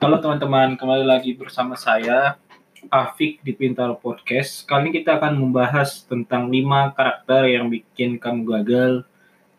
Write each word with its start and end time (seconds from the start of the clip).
Halo 0.00 0.16
teman-teman, 0.16 0.80
kembali 0.80 1.04
lagi 1.04 1.36
bersama 1.36 1.76
saya 1.76 2.40
Afik 2.88 3.44
di 3.44 3.52
Pintar 3.52 3.92
Podcast. 4.00 4.64
Kali 4.64 4.88
ini 4.88 4.96
kita 4.96 5.20
akan 5.20 5.36
membahas 5.36 6.08
tentang 6.08 6.48
5 6.48 6.96
karakter 6.96 7.52
yang 7.52 7.68
bikin 7.68 8.16
kamu 8.16 8.48
gagal 8.48 9.04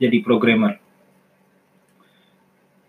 jadi 0.01 0.17
programmer. 0.25 0.81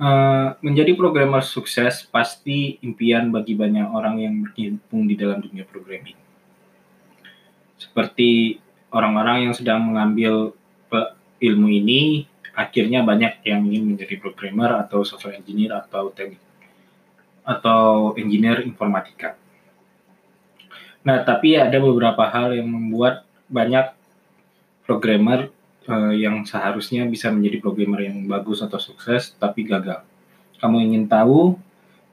Uh, 0.01 0.57
menjadi 0.65 0.97
programmer 0.97 1.45
sukses 1.45 2.09
pasti 2.09 2.81
impian 2.81 3.29
bagi 3.29 3.53
banyak 3.53 3.85
orang 3.85 4.17
yang 4.25 4.35
berkecimpung 4.49 5.05
di 5.05 5.13
dalam 5.13 5.45
dunia 5.45 5.69
programming. 5.69 6.17
Seperti 7.77 8.65
orang-orang 8.89 9.53
yang 9.53 9.53
sedang 9.53 9.93
mengambil 9.93 10.57
ilmu 11.37 11.69
ini, 11.69 12.25
akhirnya 12.57 13.05
banyak 13.05 13.45
yang 13.45 13.61
ingin 13.69 13.93
menjadi 13.93 14.17
programmer 14.17 14.73
atau 14.81 15.05
software 15.05 15.37
engineer 15.37 15.77
atau 15.77 16.09
teknik 16.09 16.41
atau 17.43 18.15
engineer 18.15 18.63
informatika. 18.63 19.35
Nah, 21.03 21.27
tapi 21.27 21.59
ada 21.59 21.75
beberapa 21.83 22.23
hal 22.31 22.55
yang 22.55 22.71
membuat 22.71 23.27
banyak 23.51 23.91
programmer 24.87 25.51
uh, 25.91 26.15
yang 26.15 26.47
seharusnya 26.47 27.03
bisa 27.11 27.31
menjadi 27.35 27.59
programmer 27.59 28.07
yang 28.07 28.23
bagus 28.31 28.63
atau 28.63 28.79
sukses 28.79 29.35
tapi 29.35 29.67
gagal. 29.67 30.03
Kamu 30.63 30.79
ingin 30.79 31.11
tahu? 31.11 31.59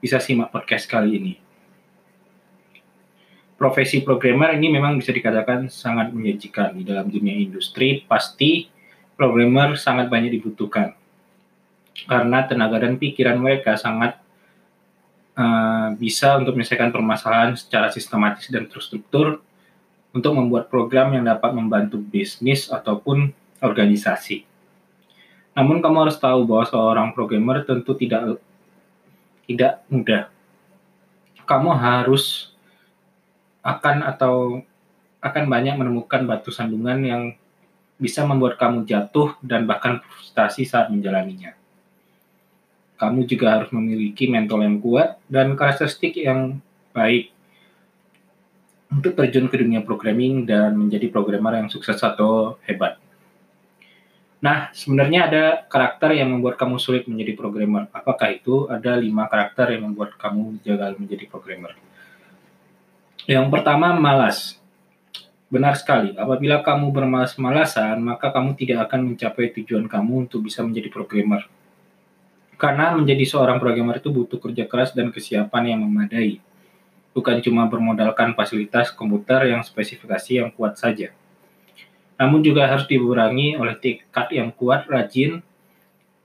Bisa 0.02 0.18
simak 0.18 0.50
podcast 0.50 0.88
kali 0.90 1.20
ini. 1.20 1.34
Profesi 3.60 4.00
programmer 4.00 4.56
ini 4.56 4.72
memang 4.72 4.96
bisa 4.96 5.12
dikatakan 5.12 5.68
sangat 5.68 6.10
menjanjikan 6.16 6.72
di 6.72 6.82
dalam 6.82 7.12
dunia 7.12 7.36
industri. 7.36 8.00
Pasti 8.08 8.66
programmer 9.14 9.76
sangat 9.76 10.08
banyak 10.08 10.40
dibutuhkan 10.40 10.96
karena 12.08 12.48
tenaga 12.48 12.80
dan 12.80 12.96
pikiran 12.96 13.36
mereka 13.36 13.76
sangat 13.76 14.19
Eh, 15.30 15.88
bisa 15.94 16.34
untuk 16.42 16.58
menyelesaikan 16.58 16.90
permasalahan 16.90 17.54
secara 17.54 17.86
sistematis 17.94 18.50
dan 18.50 18.66
terstruktur 18.66 19.38
untuk 20.10 20.34
membuat 20.34 20.66
program 20.66 21.14
yang 21.14 21.22
dapat 21.22 21.54
membantu 21.54 22.02
bisnis 22.02 22.66
ataupun 22.66 23.30
organisasi. 23.62 24.42
Namun 25.54 25.78
kamu 25.78 25.96
harus 26.02 26.18
tahu 26.18 26.42
bahwa 26.42 26.64
seorang 26.66 27.08
programmer 27.14 27.62
tentu 27.62 27.94
tidak 27.94 28.42
tidak 29.46 29.86
mudah. 29.86 30.26
Kamu 31.46 31.78
harus 31.78 32.50
akan 33.62 34.02
atau 34.02 34.66
akan 35.22 35.44
banyak 35.46 35.78
menemukan 35.78 36.26
batu 36.26 36.50
sandungan 36.50 36.98
yang 37.06 37.22
bisa 38.02 38.26
membuat 38.26 38.58
kamu 38.58 38.82
jatuh 38.82 39.38
dan 39.46 39.62
bahkan 39.68 40.02
frustasi 40.02 40.66
saat 40.66 40.90
menjalaninya 40.90 41.59
kamu 43.00 43.24
juga 43.24 43.56
harus 43.56 43.72
memiliki 43.72 44.28
mental 44.28 44.60
yang 44.60 44.76
kuat 44.76 45.16
dan 45.24 45.56
karakteristik 45.56 46.20
yang 46.20 46.60
baik 46.92 47.32
untuk 48.92 49.16
terjun 49.16 49.48
ke 49.48 49.56
dunia 49.56 49.80
programming 49.80 50.44
dan 50.44 50.76
menjadi 50.76 51.08
programmer 51.08 51.64
yang 51.64 51.72
sukses 51.72 51.96
atau 51.96 52.60
hebat. 52.68 53.00
Nah, 54.44 54.68
sebenarnya 54.76 55.32
ada 55.32 55.44
karakter 55.64 56.12
yang 56.16 56.28
membuat 56.28 56.60
kamu 56.60 56.76
sulit 56.76 57.08
menjadi 57.08 57.36
programmer. 57.40 57.88
Apakah 57.92 58.36
itu? 58.36 58.68
Ada 58.68 59.00
lima 59.00 59.28
karakter 59.28 59.76
yang 59.76 59.92
membuat 59.92 60.16
kamu 60.20 60.60
gagal 60.60 60.96
menjadi 61.00 61.24
programmer. 61.28 61.72
Yang 63.24 63.46
pertama, 63.52 63.96
malas. 63.96 64.60
Benar 65.52 65.76
sekali, 65.76 66.16
apabila 66.16 66.60
kamu 66.64 66.88
bermalas-malasan, 66.88 68.00
maka 68.00 68.32
kamu 68.32 68.56
tidak 68.56 68.88
akan 68.88 69.12
mencapai 69.12 69.52
tujuan 69.60 69.88
kamu 69.88 70.28
untuk 70.28 70.44
bisa 70.44 70.64
menjadi 70.64 70.88
programmer 70.88 71.44
karena 72.60 72.92
menjadi 72.92 73.24
seorang 73.24 73.56
programmer 73.56 73.96
itu 73.96 74.12
butuh 74.12 74.36
kerja 74.36 74.68
keras 74.68 74.92
dan 74.92 75.08
kesiapan 75.08 75.72
yang 75.72 75.80
memadai. 75.80 76.44
Bukan 77.16 77.40
cuma 77.40 77.64
bermodalkan 77.66 78.36
fasilitas 78.36 78.92
komputer 78.92 79.48
yang 79.48 79.64
spesifikasi 79.64 80.44
yang 80.44 80.52
kuat 80.52 80.76
saja. 80.76 81.10
Namun 82.20 82.44
juga 82.44 82.68
harus 82.68 82.84
diburangi 82.84 83.56
oleh 83.56 83.80
tekad 83.80 84.28
yang 84.28 84.52
kuat, 84.52 84.84
rajin, 84.92 85.40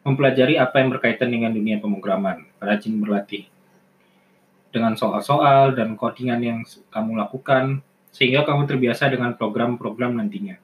mempelajari 0.04 0.60
apa 0.60 0.84
yang 0.84 0.92
berkaitan 0.92 1.32
dengan 1.32 1.56
dunia 1.56 1.80
pemrograman, 1.80 2.44
rajin 2.60 3.00
berlatih 3.00 3.48
dengan 4.76 5.00
soal-soal 5.00 5.72
dan 5.72 5.96
codingan 5.96 6.44
yang 6.44 6.60
kamu 6.92 7.16
lakukan, 7.16 7.80
sehingga 8.12 8.44
kamu 8.44 8.68
terbiasa 8.68 9.08
dengan 9.08 9.40
program-program 9.40 10.20
nantinya. 10.20 10.60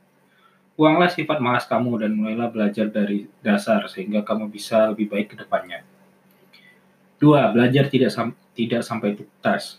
Buanglah 0.79 1.11
sifat 1.11 1.37
malas 1.43 1.67
kamu 1.67 2.01
dan 2.01 2.11
mulailah 2.15 2.49
belajar 2.49 2.87
dari 2.87 3.27
dasar 3.43 3.85
sehingga 3.91 4.23
kamu 4.23 4.49
bisa 4.49 4.89
lebih 4.89 5.11
baik 5.11 5.35
ke 5.35 5.35
depannya. 5.37 5.83
Dua, 7.21 7.53
belajar 7.53 7.85
tidak 7.91 8.09
sam 8.09 8.33
tidak 8.57 8.81
sampai 8.81 9.13
tuntas. 9.13 9.77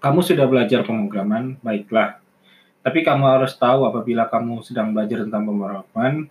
Kamu 0.00 0.24
sudah 0.24 0.48
belajar 0.48 0.86
pemrograman, 0.86 1.60
baiklah. 1.60 2.22
Tapi 2.80 3.02
kamu 3.02 3.26
harus 3.26 3.52
tahu 3.58 3.84
apabila 3.84 4.30
kamu 4.30 4.62
sedang 4.62 4.94
belajar 4.94 5.26
tentang 5.26 5.44
pemrograman, 5.44 6.30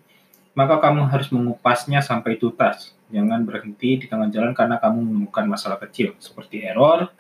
maka 0.56 0.80
kamu 0.80 1.06
harus 1.12 1.28
mengupasnya 1.30 2.00
sampai 2.00 2.40
tuntas. 2.40 2.96
Jangan 3.12 3.46
berhenti 3.46 4.02
di 4.02 4.06
tengah 4.10 4.32
jalan 4.32 4.56
karena 4.56 4.82
kamu 4.82 4.98
menemukan 5.06 5.46
masalah 5.46 5.78
kecil, 5.78 6.16
seperti 6.18 6.66
error 6.66 7.12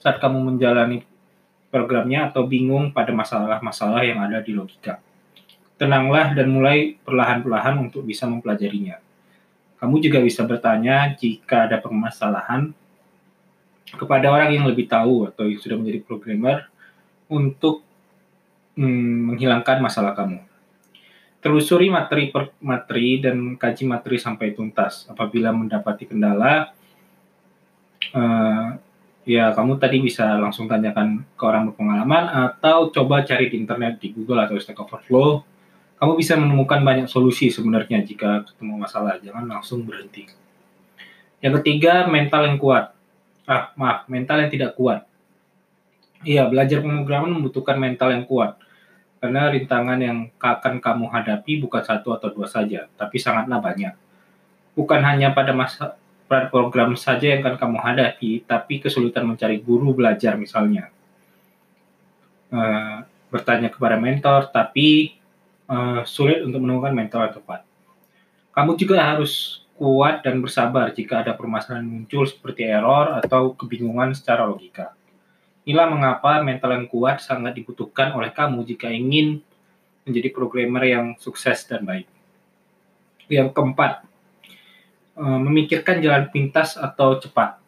saat 0.00 0.22
kamu 0.22 0.38
menjalani 0.38 1.02
programnya 1.68 2.30
atau 2.30 2.46
bingung 2.46 2.94
pada 2.94 3.10
masalah-masalah 3.10 4.06
yang 4.06 4.22
ada 4.22 4.38
di 4.40 4.54
logika. 4.54 5.02
Tenanglah 5.76 6.32
dan 6.32 6.48
mulai 6.48 6.96
perlahan-lahan 7.04 7.76
untuk 7.84 8.04
bisa 8.08 8.24
mempelajarinya. 8.24 8.96
Kamu 9.76 10.00
juga 10.00 10.24
bisa 10.24 10.40
bertanya 10.48 11.12
jika 11.12 11.68
ada 11.68 11.76
permasalahan 11.76 12.72
kepada 13.92 14.32
orang 14.32 14.56
yang 14.56 14.64
lebih 14.64 14.88
tahu 14.88 15.28
atau 15.28 15.44
yang 15.46 15.60
sudah 15.60 15.76
menjadi 15.76 16.00
programmer 16.02 16.66
untuk 17.28 17.84
hmm, 18.74 19.32
menghilangkan 19.32 19.78
masalah 19.78 20.16
kamu. 20.16 20.40
Telusuri 21.44 21.92
materi 21.92 22.32
per 22.32 22.50
materi 22.58 23.22
dan 23.22 23.54
kaji 23.54 23.84
materi 23.86 24.18
sampai 24.18 24.56
tuntas. 24.56 25.06
Apabila 25.06 25.54
mendapati 25.54 26.08
kendala, 26.08 26.74
uh, 28.16 28.74
ya 29.22 29.54
kamu 29.54 29.78
tadi 29.78 30.02
bisa 30.02 30.38
langsung 30.40 30.66
tanyakan 30.66 31.22
ke 31.38 31.42
orang 31.46 31.70
berpengalaman 31.70 32.50
atau 32.50 32.90
coba 32.90 33.22
cari 33.22 33.46
di 33.52 33.62
internet 33.62 34.02
di 34.02 34.10
Google 34.10 34.42
atau 34.42 34.58
Stack 34.58 34.80
Overflow 34.80 35.55
kamu 35.96 36.12
bisa 36.20 36.36
menemukan 36.36 36.84
banyak 36.84 37.08
solusi 37.08 37.48
sebenarnya 37.48 38.04
jika 38.04 38.44
ketemu 38.44 38.74
masalah. 38.76 39.16
Jangan 39.16 39.48
langsung 39.48 39.88
berhenti. 39.88 40.28
Yang 41.40 41.62
ketiga, 41.62 42.04
mental 42.04 42.52
yang 42.52 42.60
kuat. 42.60 42.92
Ah, 43.48 43.72
maaf, 43.78 44.04
mental 44.10 44.44
yang 44.44 44.50
tidak 44.52 44.76
kuat. 44.76 45.08
Iya, 46.26 46.48
belajar 46.52 46.84
pemrograman 46.84 47.32
membutuhkan 47.32 47.80
mental 47.80 48.12
yang 48.12 48.28
kuat. 48.28 48.60
Karena 49.16 49.48
rintangan 49.48 49.98
yang 50.00 50.18
akan 50.36 50.84
kamu 50.84 51.06
hadapi 51.08 51.64
bukan 51.64 51.80
satu 51.80 52.12
atau 52.12 52.28
dua 52.28 52.44
saja, 52.44 52.84
tapi 53.00 53.16
sangatlah 53.16 53.56
banyak. 53.56 53.94
Bukan 54.76 55.00
hanya 55.00 55.32
pada 55.32 55.56
masa 55.56 55.96
pada 56.26 56.50
program 56.52 56.98
saja 56.98 57.32
yang 57.32 57.40
akan 57.40 57.56
kamu 57.56 57.78
hadapi, 57.80 58.30
tapi 58.44 58.82
kesulitan 58.82 59.24
mencari 59.24 59.62
guru 59.62 59.96
belajar 59.96 60.36
misalnya. 60.36 60.92
Uh, 62.52 63.06
bertanya 63.32 63.72
kepada 63.72 63.96
mentor, 63.96 64.52
tapi 64.52 65.15
uh, 65.70 66.02
sulit 66.06 66.42
untuk 66.42 66.62
menemukan 66.62 66.94
mentor 66.94 67.30
yang 67.30 67.34
tepat. 67.38 67.60
Kamu 68.56 68.74
juga 68.80 69.04
harus 69.04 69.64
kuat 69.76 70.24
dan 70.24 70.40
bersabar 70.40 70.88
jika 70.96 71.20
ada 71.20 71.36
permasalahan 71.36 71.84
muncul 71.84 72.24
seperti 72.24 72.64
error 72.64 73.20
atau 73.20 73.52
kebingungan 73.52 74.16
secara 74.16 74.48
logika. 74.48 74.96
Inilah 75.68 75.90
mengapa 75.92 76.40
mental 76.40 76.72
yang 76.72 76.86
kuat 76.88 77.20
sangat 77.20 77.52
dibutuhkan 77.52 78.14
oleh 78.16 78.32
kamu 78.32 78.64
jika 78.64 78.88
ingin 78.88 79.44
menjadi 80.06 80.30
programmer 80.32 80.82
yang 80.86 81.06
sukses 81.18 81.66
dan 81.66 81.82
baik. 81.82 82.08
Yang 83.26 83.50
keempat, 83.52 84.06
uh, 85.18 85.40
memikirkan 85.42 85.98
jalan 86.00 86.30
pintas 86.30 86.78
atau 86.78 87.18
cepat. 87.18 87.58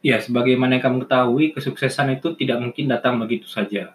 Ya, 0.00 0.16
sebagaimana 0.16 0.80
yang 0.80 0.84
kamu 0.88 0.98
ketahui, 1.04 1.52
kesuksesan 1.52 2.16
itu 2.16 2.32
tidak 2.32 2.56
mungkin 2.64 2.88
datang 2.88 3.20
begitu 3.20 3.44
saja. 3.44 3.92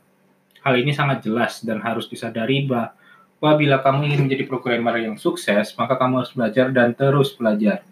Hal 0.65 0.81
ini 0.81 0.97
sangat 0.97 1.21
jelas 1.21 1.61
dan 1.61 1.77
harus 1.77 2.09
disadari 2.09 2.65
bahwa 2.65 3.53
bila 3.53 3.77
kamu 3.85 4.09
ingin 4.09 4.25
menjadi 4.25 4.49
programmer 4.49 4.97
yang 4.97 5.13
sukses, 5.13 5.77
maka 5.77 5.93
kamu 5.93 6.25
harus 6.25 6.33
belajar 6.33 6.73
dan 6.73 6.97
terus 6.97 7.37
belajar. 7.37 7.85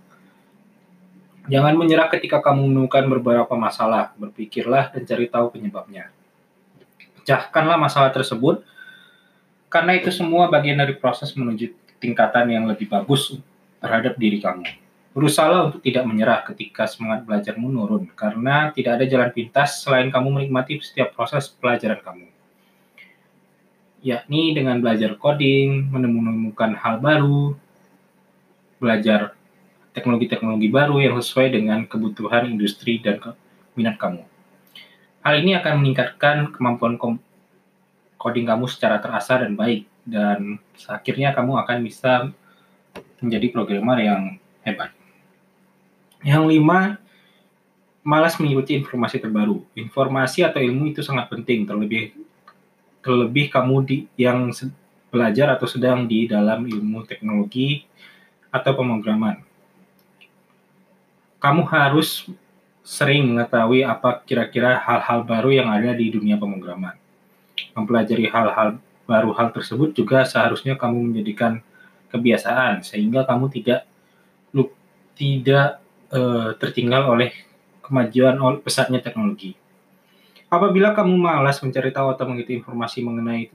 Jangan 1.53 1.77
menyerah 1.77 2.09
ketika 2.09 2.41
kamu 2.41 2.65
menemukan 2.65 3.05
beberapa 3.13 3.53
masalah, 3.53 4.17
berpikirlah 4.17 4.89
dan 4.89 5.05
cari 5.05 5.29
tahu 5.29 5.53
penyebabnya. 5.53 6.09
Pecahkanlah 7.21 7.77
masalah 7.77 8.09
tersebut, 8.09 8.65
karena 9.69 9.93
itu 9.93 10.09
semua 10.09 10.49
bagian 10.49 10.81
dari 10.81 10.97
proses 10.97 11.29
menuju 11.37 11.77
tingkatan 12.01 12.57
yang 12.57 12.65
lebih 12.65 12.89
bagus 12.89 13.37
terhadap 13.85 14.17
diri 14.17 14.41
kamu. 14.41 14.65
Berusahalah 15.13 15.69
untuk 15.69 15.85
tidak 15.85 16.09
menyerah 16.09 16.41
ketika 16.41 16.89
semangat 16.89 17.21
belajarmu 17.21 17.69
menurun, 17.69 18.09
karena 18.17 18.73
tidak 18.73 18.97
ada 18.97 19.05
jalan 19.05 19.29
pintas 19.29 19.85
selain 19.85 20.09
kamu 20.09 20.41
menikmati 20.41 20.81
setiap 20.81 21.13
proses 21.13 21.53
pelajaran 21.53 22.01
kamu 22.01 22.32
yakni 24.03 24.51
dengan 24.51 24.83
belajar 24.83 25.15
coding, 25.15 25.87
menemukan 25.89 26.75
hal 26.75 26.99
baru, 26.99 27.55
belajar 28.77 29.31
teknologi-teknologi 29.95 30.67
baru 30.67 30.99
yang 30.99 31.15
sesuai 31.23 31.55
dengan 31.55 31.87
kebutuhan 31.87 32.51
industri 32.51 32.99
dan 32.99 33.23
minat 33.79 33.95
kamu. 33.95 34.27
Hal 35.23 35.39
ini 35.39 35.55
akan 35.55 35.79
meningkatkan 35.79 36.51
kemampuan 36.51 36.99
coding 38.19 38.43
kamu 38.43 38.67
secara 38.67 38.99
terasa 38.99 39.39
dan 39.39 39.55
baik, 39.55 39.87
dan 40.03 40.59
akhirnya 40.91 41.31
kamu 41.31 41.63
akan 41.63 41.77
bisa 41.79 42.27
menjadi 43.23 43.47
programmer 43.55 44.03
yang 44.03 44.21
hebat. 44.67 44.91
Yang 46.27 46.43
lima, 46.59 46.99
malas 48.03 48.35
mengikuti 48.35 48.75
informasi 48.75 49.23
terbaru. 49.23 49.63
Informasi 49.79 50.43
atau 50.43 50.59
ilmu 50.59 50.91
itu 50.91 50.99
sangat 50.99 51.31
penting, 51.31 51.63
terlebih 51.63 52.11
terlebih 53.03 53.51
kamu 53.51 53.75
di 53.83 53.97
yang 54.15 54.49
belajar 55.13 55.53
atau 55.53 55.67
sedang 55.69 56.09
di 56.09 56.25
dalam 56.25 56.65
ilmu 56.65 57.05
teknologi 57.05 57.85
atau 58.49 58.71
pemrograman. 58.73 59.43
Kamu 61.37 61.67
harus 61.67 62.25
sering 62.81 63.35
mengetahui 63.35 63.83
apa 63.83 64.23
kira-kira 64.23 64.79
hal-hal 64.79 65.27
baru 65.27 65.51
yang 65.51 65.67
ada 65.69 65.91
di 65.91 66.09
dunia 66.09 66.39
pemrograman. 66.39 66.95
Mempelajari 67.75 68.31
hal-hal 68.31 68.79
baru 69.03 69.35
hal 69.35 69.51
tersebut 69.51 69.91
juga 69.91 70.23
seharusnya 70.23 70.79
kamu 70.79 71.11
menjadikan 71.11 71.59
kebiasaan 72.09 72.81
sehingga 72.81 73.27
kamu 73.27 73.51
tidak 73.51 73.83
tidak 75.13 75.79
uh, 76.09 76.57
tertinggal 76.57 77.13
oleh 77.13 77.31
kemajuan 77.85 78.37
pesatnya 78.61 78.99
teknologi. 79.01 79.53
Apabila 80.53 80.93
kamu 80.93 81.17
malas 81.17 81.57
mencari 81.65 81.89
tahu 81.89 82.13
atau 82.13 82.29
mengikuti 82.29 82.61
informasi 82.61 83.01
mengenai 83.01 83.49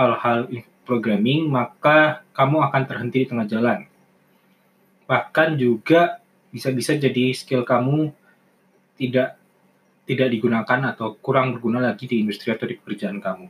hal-hal 0.00 0.48
programming, 0.88 1.52
maka 1.52 2.24
kamu 2.32 2.64
akan 2.64 2.82
terhenti 2.88 3.18
di 3.22 3.28
tengah 3.28 3.44
jalan. 3.44 3.84
Bahkan 5.04 5.60
juga 5.60 6.24
bisa-bisa 6.48 6.96
jadi 6.96 7.36
skill 7.36 7.68
kamu 7.68 8.08
tidak 8.96 9.36
tidak 10.08 10.32
digunakan 10.32 10.96
atau 10.96 11.12
kurang 11.20 11.52
berguna 11.52 11.78
lagi 11.92 12.08
di 12.08 12.24
industri 12.24 12.56
atau 12.56 12.64
di 12.64 12.80
pekerjaan 12.80 13.20
kamu. 13.20 13.46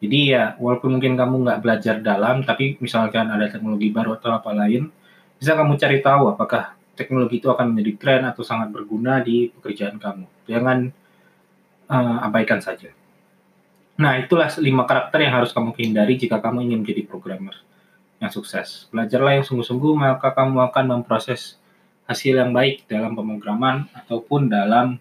Jadi 0.00 0.20
ya, 0.32 0.56
walaupun 0.56 0.96
mungkin 0.96 1.12
kamu 1.12 1.44
nggak 1.44 1.60
belajar 1.60 1.96
dalam, 2.00 2.40
tapi 2.40 2.80
misalkan 2.80 3.28
ada 3.28 3.52
teknologi 3.52 3.92
baru 3.92 4.16
atau 4.16 4.32
apa 4.32 4.48
lain, 4.56 4.88
bisa 5.36 5.52
kamu 5.52 5.76
cari 5.76 6.00
tahu 6.00 6.32
apakah 6.32 6.72
teknologi 6.96 7.36
itu 7.44 7.52
akan 7.52 7.76
menjadi 7.76 7.92
tren 8.00 8.22
atau 8.24 8.40
sangat 8.40 8.72
berguna 8.72 9.20
di 9.20 9.52
pekerjaan 9.52 10.00
kamu. 10.00 10.24
Jangan 10.48 11.04
uh, 11.90 12.26
abaikan 12.26 12.62
saja. 12.62 12.90
Nah, 13.96 14.20
itulah 14.20 14.52
lima 14.60 14.84
karakter 14.84 15.24
yang 15.24 15.40
harus 15.40 15.56
kamu 15.56 15.72
hindari 15.80 16.20
jika 16.20 16.36
kamu 16.36 16.68
ingin 16.68 16.84
menjadi 16.84 17.02
programmer 17.08 17.56
yang 18.20 18.28
sukses. 18.28 18.88
Belajarlah 18.92 19.40
yang 19.40 19.44
sungguh-sungguh, 19.44 19.92
maka 19.96 20.36
kamu 20.36 20.68
akan 20.68 20.84
memproses 21.00 21.56
hasil 22.04 22.38
yang 22.38 22.52
baik 22.52 22.84
dalam 22.86 23.16
pemrograman 23.16 23.88
ataupun 23.96 24.52
dalam 24.52 25.00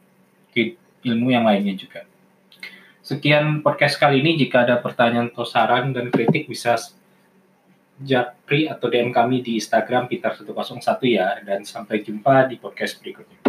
ilmu 1.06 1.30
yang 1.30 1.46
lainnya 1.46 1.78
juga. 1.78 2.02
Sekian 3.06 3.62
podcast 3.62 4.02
kali 4.02 4.26
ini. 4.26 4.34
Jika 4.42 4.66
ada 4.66 4.82
pertanyaan 4.82 5.30
atau 5.30 5.46
saran 5.46 5.94
dan 5.94 6.10
kritik 6.10 6.50
bisa 6.50 6.74
japri 8.02 8.66
atau 8.66 8.90
DM 8.90 9.14
kami 9.14 9.46
di 9.46 9.62
Instagram 9.62 10.10
Peter101 10.10 11.00
ya. 11.06 11.38
Dan 11.46 11.62
sampai 11.62 12.02
jumpa 12.02 12.50
di 12.50 12.58
podcast 12.58 12.98
berikutnya. 12.98 13.45